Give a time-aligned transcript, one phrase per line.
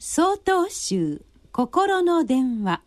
[0.00, 2.82] 総統集心の電話。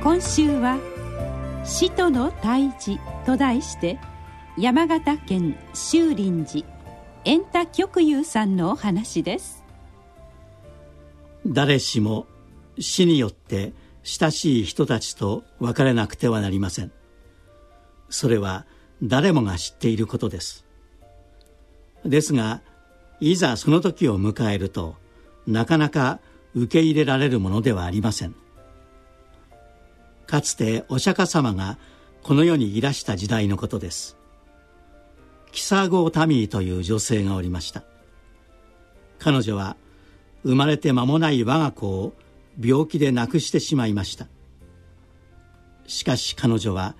[0.00, 0.78] 今週は
[1.66, 3.98] 「死との退治」と題して
[4.56, 6.68] 山形県修林寺
[7.24, 9.64] 円太極友さんのお話です。
[11.44, 12.28] 誰しも
[12.78, 13.72] 死によって
[14.04, 16.92] 親しい人たちと別れなくてはなりません。
[18.08, 18.66] それは
[19.02, 20.64] 誰もが知っていることです。
[22.04, 22.62] ですが
[23.24, 24.96] いざその時を迎えると
[25.46, 26.18] なかなか
[26.56, 28.34] 受け入れられるものではありません。
[30.26, 31.78] かつてお釈迦様が
[32.24, 34.16] この世にいらした時代のことです。
[35.52, 37.84] キサゴタミーという女性がおりました。
[39.20, 39.76] 彼女は
[40.42, 42.14] 生まれて間もない我が子を
[42.60, 44.26] 病気で亡くしてしまいました。
[45.86, 46.96] しかし彼女は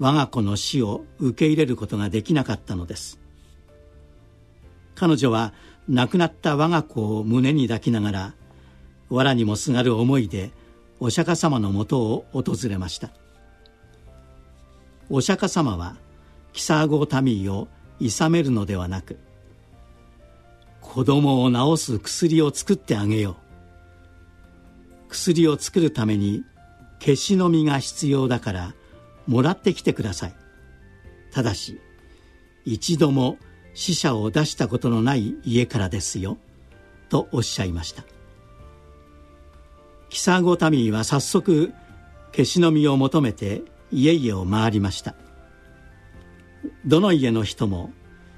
[0.00, 3.19] 我が子の死を受け入れることができなかったのです。
[5.00, 5.54] 彼女は
[5.88, 8.34] 亡くなった我が子を胸に抱きながら
[9.08, 10.50] 藁にもすがる思いで
[11.00, 13.08] お釈迦様のもとを訪れました。
[15.08, 15.96] お釈迦様は
[16.52, 19.18] キサーゴタミーを諌めるのではなく
[20.82, 23.38] 子供を治す薬を作ってあげよ
[25.08, 25.08] う。
[25.08, 26.44] 薬を作るために
[26.98, 28.74] 消しの実が必要だから
[29.26, 30.34] もらってきてください。
[31.32, 31.80] ただし
[32.66, 33.38] 一度も
[33.74, 36.38] 死者を出したことのない家からですよ
[37.08, 38.04] とおっしゃいました。
[40.08, 41.72] キサゴタミーは早速
[42.32, 43.62] 消しの実を求めて
[43.92, 45.14] 家々を回りました。
[46.84, 47.92] どの家の人も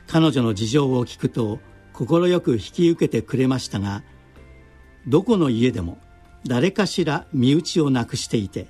[0.07, 1.59] 彼女の事情を聞くと
[1.93, 4.03] 快く引き受けてくれましたが
[5.07, 5.99] どこの家でも
[6.47, 8.69] 誰かしら身内をなくしていて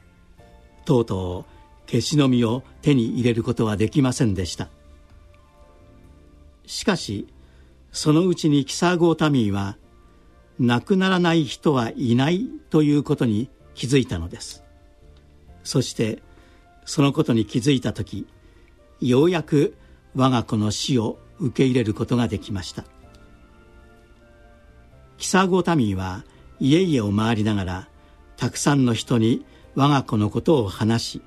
[0.84, 1.46] とうと
[1.86, 4.68] う消しの実を手に入れることはできませんでした。
[6.66, 7.26] しかし
[7.90, 9.76] そのうちにキサーゴータミーは
[10.58, 14.64] 亡くならない人はいないということに気づいたのです。
[15.64, 16.22] そして
[16.84, 18.26] そのことに気づいた時
[19.00, 19.76] ようやく
[20.14, 22.84] 我が子の死を受け入れることができました。
[25.18, 26.24] キサーゴータミーは
[26.58, 27.88] 家々を回りながら
[28.36, 29.44] たくさんの人に
[29.74, 31.22] 我が子のことを話し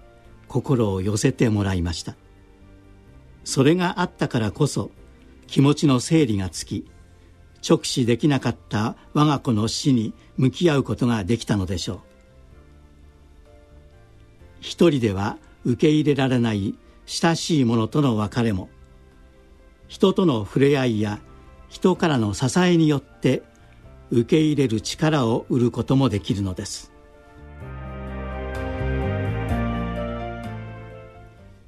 [0.48, 2.16] 心を寄せてもらいました。
[3.44, 4.92] それがあったからこそ
[5.48, 6.86] 気持ちの整理がつき
[7.68, 12.00] 直視できなかった我が子の死に向き合うことができたのでしょう。
[14.60, 16.76] 一人では受け入れられない
[17.06, 18.70] 親しい者との別れも
[19.88, 21.20] 人との触れ合いや
[21.70, 23.44] 人からの支えによって
[24.12, 26.92] 受け入れる力を売ることもできるのです。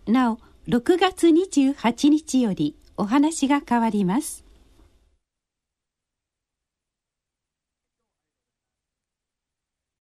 [0.07, 0.39] なお
[0.69, 4.46] 6月28日よりお話が変わります。